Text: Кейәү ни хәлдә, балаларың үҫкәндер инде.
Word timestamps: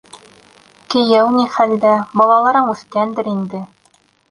Кейәү 0.93 1.27
ни 1.35 1.43
хәлдә, 1.57 1.93
балаларың 2.23 2.73
үҫкәндер 2.73 3.33
инде. 3.37 3.65